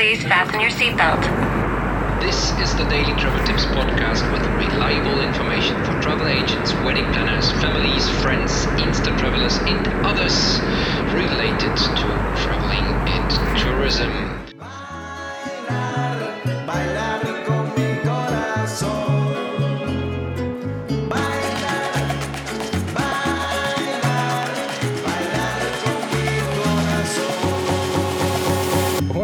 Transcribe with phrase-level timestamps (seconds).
[0.00, 1.20] Please fasten your seatbelt.
[2.22, 7.50] This is the Daily Travel Tips podcast with reliable information for travel agents, wedding planners,
[7.60, 10.58] families, friends, Insta travelers, and others
[11.12, 12.08] related to
[12.40, 14.39] traveling and tourism.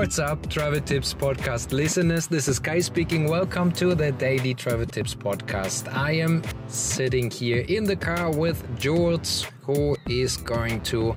[0.07, 2.29] What's up, Travel Tips Podcast listeners?
[2.29, 3.29] This is Kai speaking.
[3.29, 5.93] Welcome to the Daily Travel Tips Podcast.
[5.93, 11.17] I am sitting here in the car with Jules, who is going to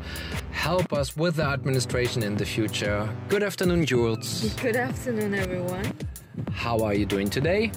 [0.50, 3.08] help us with the administration in the future.
[3.28, 4.52] Good afternoon, Jules.
[4.56, 5.94] Good afternoon, everyone.
[6.52, 7.72] How are you doing today?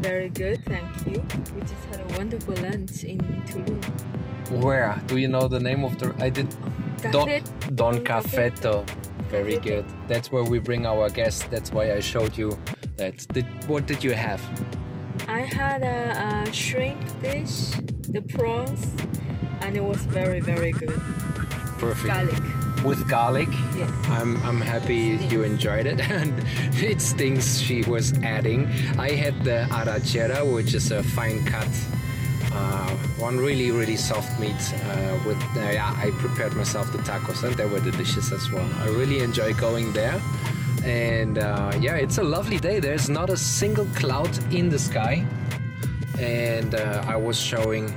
[0.00, 1.22] Very good, thank you.
[1.54, 4.62] We just had a wonderful lunch in Tulum.
[4.64, 4.98] Where?
[5.06, 6.14] Do you know the name of the.
[6.18, 6.48] I did.
[7.12, 7.42] Don, Don
[7.74, 8.86] Don Cafeto.
[9.28, 9.84] Very good.
[10.08, 11.44] That's where we bring our guests.
[11.50, 12.58] That's why I showed you
[12.96, 13.26] that.
[13.32, 14.40] Did, what did you have?
[15.28, 17.70] I had a, a shrimp dish,
[18.08, 18.86] the prawns,
[19.60, 21.00] and it was very, very good.
[21.78, 22.06] Perfect.
[22.14, 22.84] Garlic.
[22.84, 23.48] with garlic.
[23.76, 23.90] Yes.
[24.08, 26.32] I'm, I'm happy you enjoyed it and
[26.74, 28.66] it's things she was adding.
[28.98, 31.68] I had the arrachera, which is a fine cut,
[33.18, 37.54] one really, really soft meat uh, with, uh, yeah, I prepared myself the tacos and
[37.56, 38.68] they were delicious as well.
[38.78, 40.20] I really enjoy going there.
[40.84, 42.78] And uh, yeah, it's a lovely day.
[42.78, 45.26] There's not a single cloud in the sky.
[46.18, 47.94] And uh, I was showing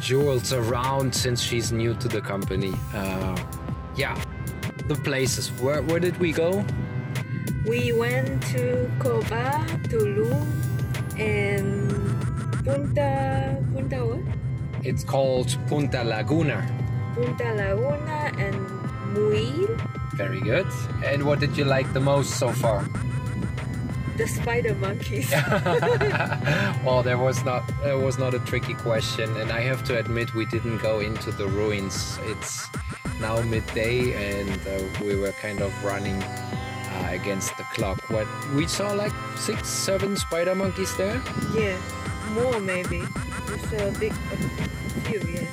[0.00, 2.74] Jules around since she's new to the company.
[2.94, 3.36] Uh,
[3.96, 4.18] yeah,
[4.86, 5.50] the places.
[5.60, 6.64] Where, where did we go?
[7.66, 10.46] We went to Coba, Tulum,
[11.18, 12.19] and
[12.64, 14.20] Punta, Punta what?
[14.84, 16.66] It's called Punta Laguna.
[17.14, 18.56] Punta Laguna and
[19.14, 19.80] Muyil,
[20.14, 20.66] Very good.
[21.04, 22.86] And what did you like the most so far?
[24.16, 25.30] the spider monkeys.
[26.84, 30.34] well, there was not there was not a tricky question, and I have to admit
[30.34, 32.18] we didn't go into the ruins.
[32.24, 32.68] It's
[33.18, 37.98] now midday, and uh, we were kind of running uh, against the clock.
[38.10, 41.22] What we saw like six, seven spider monkeys there.
[41.56, 41.78] yeah,
[42.30, 43.02] more maybe.
[43.48, 45.46] It's a big, a few, yeah.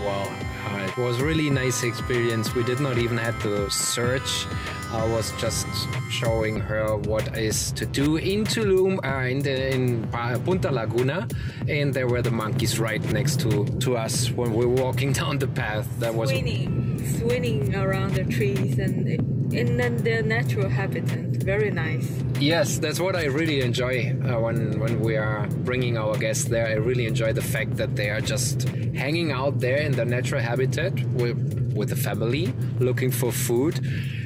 [0.00, 0.28] Well,
[0.66, 2.54] uh, it was really nice experience.
[2.54, 4.46] We did not even have to search.
[4.92, 5.66] I was just
[6.10, 10.08] showing her what is to do in Tulum, uh, in, the, in
[10.44, 11.28] Punta Laguna,
[11.68, 15.38] and there were the monkeys right next to, to us when we were walking down
[15.38, 15.86] the path.
[16.00, 21.42] That was swinging, swinging around the trees and in their natural habitat.
[21.42, 22.08] Very nice.
[22.38, 26.66] Yes, that's what I really enjoy uh, when when we are bringing our guests there.
[26.66, 30.40] I really enjoy the fact that they are just hanging out there in their natural
[30.40, 31.36] habitat with
[31.74, 33.80] with the family, looking for food.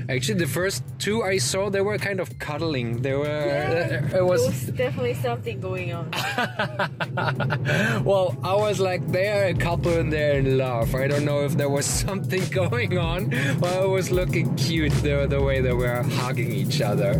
[0.08, 3.02] Actually, the first two I saw, they were kind of cuddling.
[3.02, 3.24] They were.
[3.26, 4.66] uh, it There was.
[4.66, 6.10] definitely something going on.
[8.04, 10.94] well, I was like, they're a couple and they're in love.
[10.94, 15.26] I don't know if there was something going on, but it was looking cute the,
[15.28, 17.14] the way they were hugging each other.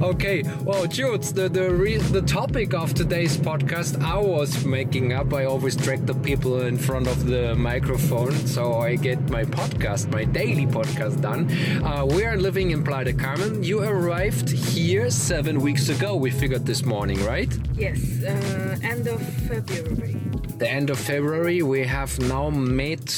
[0.00, 5.32] Okay, well, Jules, the the, re- the topic of today's podcast I was making up.
[5.34, 10.10] I always drag the people in front of the microphone so I get my podcast,
[10.12, 11.50] my daily podcast done.
[11.84, 13.64] Uh, we are living in Playa del Carmen.
[13.64, 16.14] You arrived here seven weeks ago.
[16.14, 17.52] We figured this morning, right?
[17.74, 20.14] yes, uh, end of February.
[20.58, 21.62] the end of February.
[21.62, 23.12] We have now mid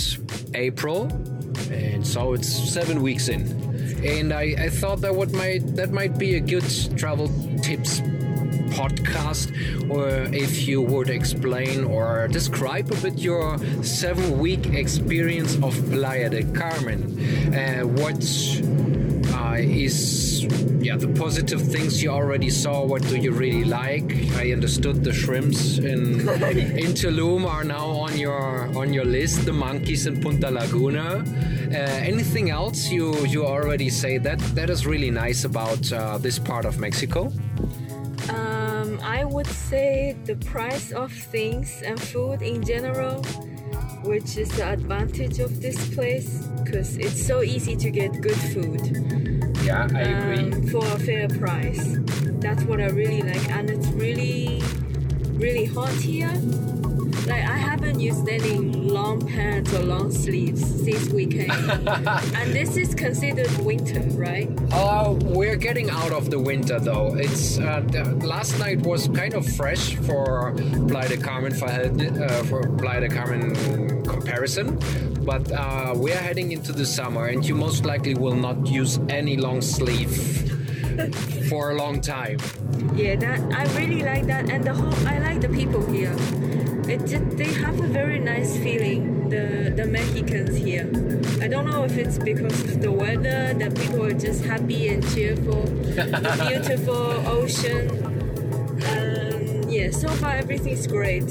[0.55, 1.09] April,
[1.71, 3.70] and so it's seven weeks in.
[4.05, 6.65] And I, I thought that might that might be a good
[6.97, 7.29] travel
[7.63, 8.01] tips
[8.71, 9.51] podcast,
[9.91, 16.31] or if you would explain or describe a bit your seven week experience of Playa
[16.31, 17.55] del Carmen.
[17.55, 18.23] Uh, what
[19.61, 20.45] is
[20.81, 24.15] yeah the positive things you already saw what do you really like?
[24.37, 26.21] I understood the shrimps in
[26.85, 31.25] in tulum are now on your on your list the monkeys in punta laguna.
[31.71, 31.77] Uh,
[32.13, 36.65] anything else you you already say that that is really nice about uh, this part
[36.65, 37.33] of mexico?
[38.31, 43.23] Um, I would say the price of things and food in general,
[44.05, 49.50] which is the advantage of this place, because it's so easy to get good food
[49.71, 51.97] yeah i agree um, for a fair price.
[52.41, 54.63] That's what I really like, and it's really,
[55.35, 56.33] really hot here.
[57.27, 61.51] Like I haven't used any long pants or long sleeves since we came,
[62.39, 64.49] and this is considered winter, right?
[64.73, 67.15] Uh, we're getting out of the winter though.
[67.17, 70.55] It's uh, the, last night was kind of fresh for
[70.87, 72.63] del Carmen for, uh, for
[73.09, 74.79] Carmen comparison,
[75.25, 78.99] but uh, we are heading into the summer, and you most likely will not use
[79.09, 80.11] any long sleeve
[81.49, 82.39] for a long time.
[82.95, 86.15] Yeah, that I really like that, and the whole I like the people here.
[86.89, 89.29] It just, they have a very nice feeling.
[89.29, 90.91] The the Mexicans here.
[91.41, 95.03] I don't know if it's because of the weather that people are just happy and
[95.15, 95.63] cheerful.
[95.63, 97.89] the beautiful ocean.
[98.91, 101.31] Um, yeah, so far everything's great.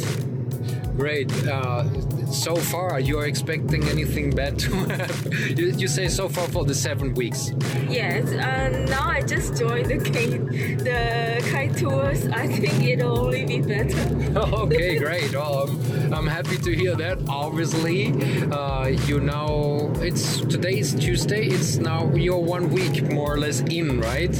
[0.95, 1.31] Great.
[1.45, 1.83] Uh,
[2.31, 5.31] so far, you're expecting anything bad to happen?
[5.57, 7.51] you, you say so far for the seven weeks.
[7.89, 10.45] Yes, uh, now I just joined the kite,
[10.83, 12.27] the kite tours.
[12.27, 13.97] I think it'll only be better.
[14.39, 15.33] okay, great.
[15.33, 17.17] Well, I'm, I'm happy to hear that.
[17.27, 18.11] Obviously,
[18.51, 21.47] uh, you know, it's today is Tuesday.
[21.47, 24.33] It's now you're one week more or less in, right?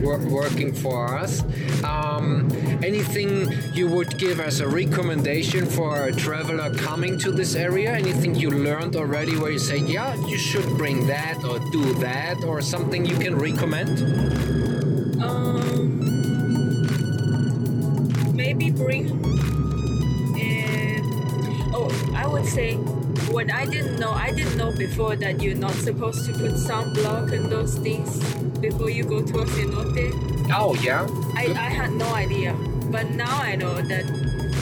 [0.00, 1.42] Wor- working for us.
[1.84, 2.48] Um,
[2.82, 7.92] anything you would give as a recommendation for a traveler coming to this area?
[7.92, 12.42] Anything you learned already where you say, yeah, you should bring that or do that
[12.44, 14.02] or something you can recommend?
[15.22, 16.00] Um,
[18.34, 19.10] maybe bring.
[20.36, 21.00] Uh,
[21.76, 22.74] oh, I would say
[23.32, 24.12] what I didn't know.
[24.12, 28.22] I didn't know before that you're not supposed to put sunblock and those things
[28.60, 30.50] before you go to a cenote.
[30.54, 31.06] Oh, yeah.
[31.34, 32.54] I, I had no idea,
[32.90, 34.04] but now I know that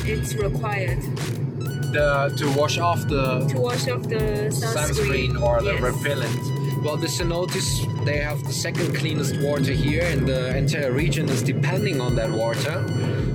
[0.05, 1.03] it's required
[1.93, 5.83] The, to wash off the to wash off the sunscreen, sunscreen or the Yes.
[5.83, 6.43] repellent.
[6.85, 7.69] Well, the cenotes
[8.05, 12.31] they have the second cleanest water here, and the entire region is depending on that
[12.31, 12.77] water.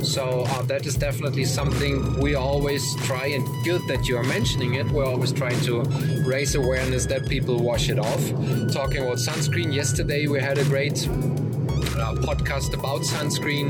[0.01, 4.75] So uh, that is definitely something we always try, and good that you are mentioning
[4.75, 4.85] it.
[4.89, 5.83] We're always trying to
[6.25, 8.23] raise awareness that people wash it off.
[8.71, 13.67] Talking about sunscreen, yesterday we had a great uh, podcast about sunscreen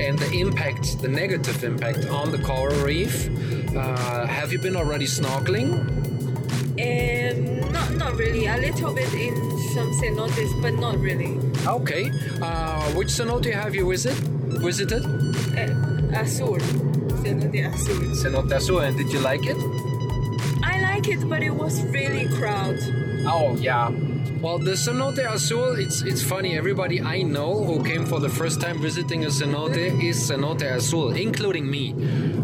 [0.00, 3.28] and the impact, the negative impact on the coral reef.
[3.76, 5.72] Uh, have you been already snorkeling?
[6.78, 8.46] Um, not not really.
[8.46, 9.34] A little bit in
[9.74, 11.38] some cenotes, but not really.
[11.66, 12.10] Okay.
[12.40, 14.14] Uh, which cenote have you visit,
[14.62, 15.04] visited?
[15.04, 16.58] Uh, Azul,
[17.22, 17.96] cenote Azul.
[18.14, 19.56] Cenote Azul, and did you like it?
[20.62, 22.82] I like it, but it was really crowded.
[23.26, 23.90] Oh yeah.
[24.40, 26.56] Well, the Cenote Azul, it's it's funny.
[26.56, 31.10] Everybody I know who came for the first time visiting a cenote is Cenote Azul,
[31.16, 31.92] including me.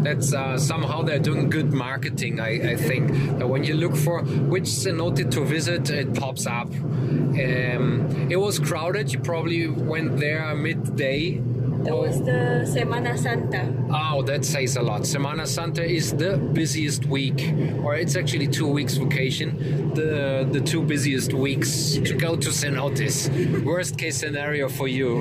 [0.03, 2.41] That's uh, somehow they're doing good marketing.
[2.41, 6.67] I, I think that when you look for which cenote to visit, it pops up.
[6.67, 9.13] Um, it was crowded.
[9.13, 11.41] You probably went there midday.
[11.85, 13.71] That was the Semana Santa.
[13.91, 15.01] Oh, that says a lot.
[15.01, 17.53] Semana Santa is the busiest week,
[17.83, 19.93] or it's actually two weeks vacation.
[19.93, 23.29] The the two busiest weeks to go to cenotes.
[23.63, 25.11] Worst case scenario for you.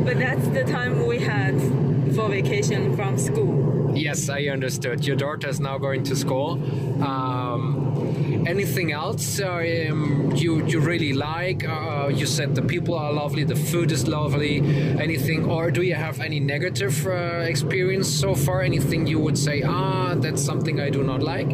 [0.06, 1.54] But that's the time we had
[2.14, 3.92] for vacation from school.
[3.94, 5.06] Yes, I understood.
[5.06, 6.50] Your daughter is now going to school.
[7.02, 7.27] Um,
[8.48, 11.68] anything else uh, um, you you really like?
[11.68, 14.56] Uh, you said the people are lovely, the food is lovely.
[15.06, 18.62] Anything, or do you have any negative uh, experience so far?
[18.62, 21.50] Anything you would say, ah, that's something I do not like?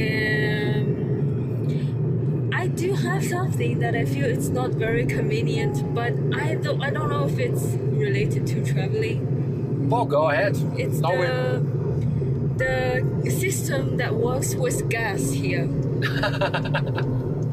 [0.00, 6.82] Um, I do have something that I feel it's not very convenient, but I don't
[6.82, 7.64] I don't know if it's
[8.06, 9.88] related to traveling.
[9.88, 10.56] Well, go ahead.
[10.76, 11.79] It's No, the
[12.60, 15.66] the system that works with gas here.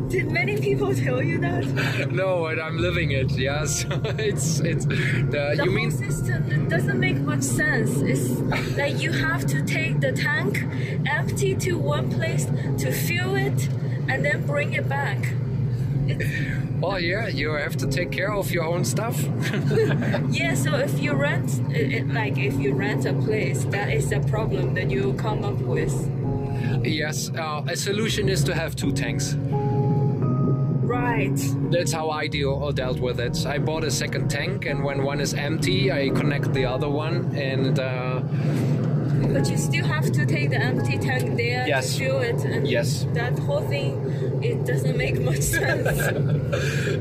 [0.10, 2.12] Did many people tell you that?
[2.12, 3.32] no, and I'm living it.
[3.32, 3.86] Yes,
[4.28, 4.86] it's it's.
[4.86, 7.92] The, The you mean system it doesn't make much sense.
[8.02, 8.30] It's
[8.78, 10.64] like you have to take the tank
[11.06, 12.46] empty to one place
[12.84, 13.68] to fill it
[14.10, 15.20] and then bring it back.
[16.80, 19.18] Well, yeah, you have to take care of your own stuff.
[20.30, 21.50] Yeah, so if you rent,
[22.14, 25.94] like if you rent a place, that is a problem that you come up with.
[26.84, 29.36] yes, uh, a solution is to have two tanks.
[30.88, 31.38] Right.
[31.72, 33.46] That's how I deal or dealt with it.
[33.46, 37.36] I bought a second tank, and when one is empty, I connect the other one,
[37.36, 38.22] and uh,
[39.34, 41.98] But you still have to take the empty tank there Yes.
[41.98, 43.06] to fill it, and Yes.
[43.14, 44.00] that whole thing,
[44.42, 45.88] it doesn't make much sense.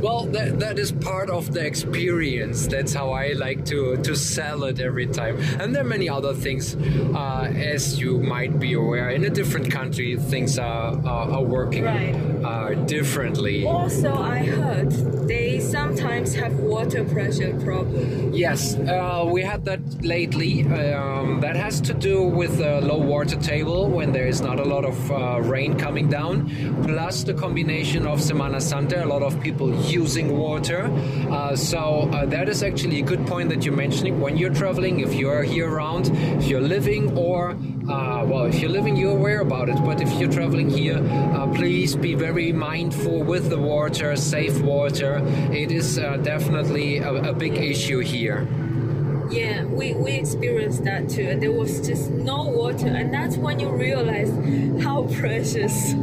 [0.00, 2.66] Well, that, that is part of the experience.
[2.66, 5.38] That's how I like to to sell it every time.
[5.60, 9.10] And there are many other things, uh, as you might be aware.
[9.10, 12.14] In a different country, things are are, are working Right.
[12.44, 13.64] uh, differently.
[13.66, 14.90] also, I heard
[15.28, 18.32] they sometimes have water pressure problem.
[18.32, 20.64] Yes, uh, we had that lately.
[20.66, 24.64] Um, that has to do with the low water table when there is not a
[24.64, 26.50] lot of uh, rain coming down,
[26.84, 30.90] plus the combination of Semana Santa, a lot of people using water.
[31.30, 34.20] Uh, so uh, that is actually a good point that you're mentioning.
[34.20, 37.56] When you're traveling, if you're here around, if you're living or
[37.88, 39.76] uh, well, if you're living, you're aware about it.
[39.84, 45.22] But if you're traveling here, uh, please be very mindful with the water, safe water.
[45.52, 48.48] It is uh, definitely a, a big issue here.
[49.30, 51.28] Yeah, we, we experienced that too.
[51.28, 54.30] And there was just no water, and that's when you realize
[54.82, 55.94] how precious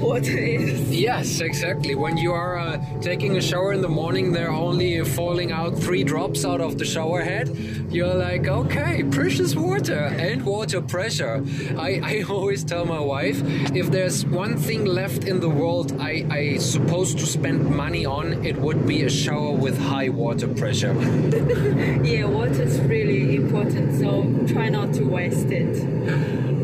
[0.00, 0.90] water is.
[0.90, 1.94] Yes, exactly.
[1.94, 6.04] When you are uh, taking a shower in the morning, they're only falling out three
[6.04, 7.48] drops out of the shower head.
[7.90, 11.42] You're like, okay, precious water and water pressure.
[11.78, 13.40] I, I always tell my wife
[13.74, 18.44] if there's one thing left in the world I, I supposed to spend money on,
[18.44, 20.94] it would be a shower with high water pressure.
[22.08, 25.74] Yeah, water is really important, so try not to waste it.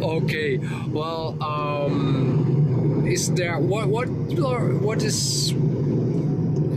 [0.03, 0.59] Okay,
[0.91, 5.53] well, um, is there what what what is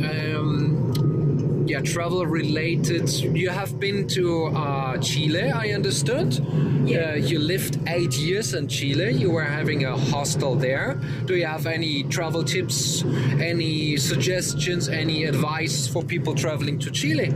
[0.10, 3.10] um, yeah travel related?
[3.10, 6.40] You have been to uh, Chile, I understood.
[6.86, 6.98] Yeah.
[6.98, 9.12] Uh, you lived eight years in Chile.
[9.12, 10.98] You were having a hostel there.
[11.26, 13.04] Do you have any travel tips,
[13.42, 17.34] any suggestions, any advice for people traveling to Chile?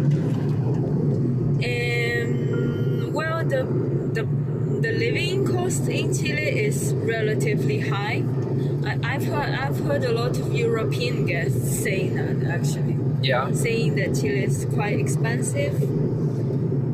[1.63, 3.63] Um, well, the,
[4.13, 4.23] the
[4.81, 8.23] the living cost in Chile is relatively high.
[8.85, 13.51] I, I've heard I've heard a lot of European guests saying that actually, Yeah.
[13.51, 15.79] saying that Chile is quite expensive,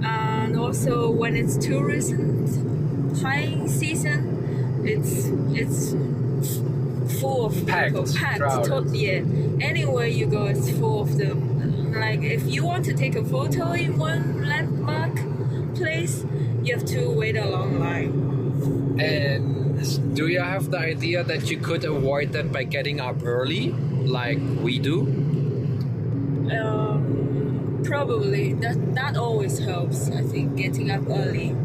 [0.03, 2.35] and also when it's tourism
[3.21, 5.27] high season, it's
[5.59, 5.93] it's
[7.27, 8.39] full of Packed, people, packed.
[8.39, 8.87] crowded.
[8.91, 9.21] To- yeah,
[9.71, 11.93] anywhere you go, it's full of them.
[11.93, 15.15] Like if you want to take a photo in one landmark
[15.75, 16.25] place,
[16.63, 18.11] you have to wait a long line.
[18.99, 23.69] And do you have the idea that you could avoid that by getting up early,
[24.19, 25.01] like we do?
[26.51, 30.09] Um, probably that that always helps.
[30.09, 31.55] I think getting up early.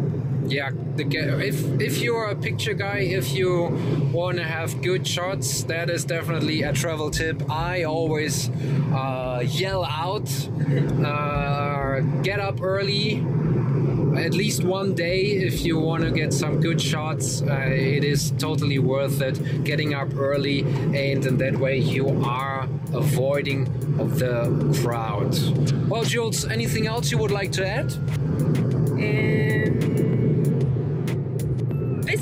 [0.53, 1.05] Yeah, the,
[1.41, 3.51] if if you're a picture guy, if you
[4.13, 7.51] want to have good shots, that is definitely a travel tip.
[7.51, 8.51] I always
[8.93, 10.29] uh, yell out,
[11.03, 13.25] uh, get up early.
[14.15, 18.33] At least one day, if you want to get some good shots, uh, it is
[18.33, 19.65] totally worth it.
[19.65, 20.61] Getting up early,
[20.93, 23.69] and in that way, you are avoiding
[23.99, 24.35] of the
[24.83, 25.33] crowd.
[25.89, 27.91] Well, Jules, anything else you would like to add?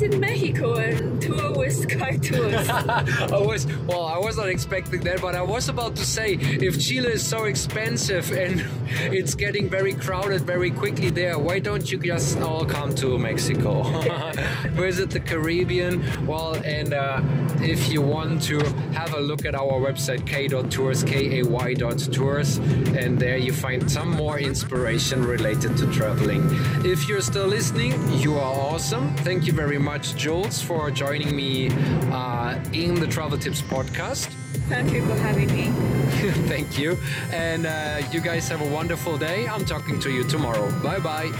[0.00, 2.68] Visit Mexico and tour with Sky Tours.
[2.68, 6.80] I was well, I was not expecting that, but I was about to say if
[6.80, 8.64] Chile is so expensive and
[9.12, 13.82] it's getting very crowded very quickly there, why don't you just all come to Mexico?
[14.70, 16.02] Visit the Caribbean.
[16.26, 17.20] Well, and uh,
[17.60, 18.58] if you want to
[18.92, 22.58] have a look at our website kay.tours, k-a-y.tours,
[22.96, 26.42] and there you find some more inspiration related to traveling.
[26.84, 29.14] If you're still listening, you are awesome.
[29.18, 31.68] Thank you very much, Jules, for joining joining me
[32.12, 34.26] uh, in the Travel Tips podcast.
[34.68, 35.64] Thank you for having me.
[36.46, 36.96] Thank you.
[37.32, 39.48] And uh, you guys have a wonderful day.
[39.48, 40.70] I'm talking to you tomorrow.
[40.84, 41.32] Bye bye.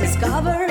[0.00, 0.63] Discover